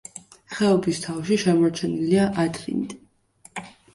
[0.53, 2.95] ხეობის თავში შემორჩენილია ადრინდ.